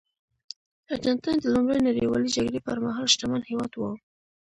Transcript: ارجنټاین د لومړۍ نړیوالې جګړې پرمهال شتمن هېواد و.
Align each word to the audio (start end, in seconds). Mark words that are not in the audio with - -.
ارجنټاین 0.93 1.37
د 1.41 1.45
لومړۍ 1.55 1.79
نړیوالې 1.89 2.33
جګړې 2.35 2.59
پرمهال 2.67 3.05
شتمن 3.13 3.41
هېواد 3.49 3.71
و. 3.75 3.81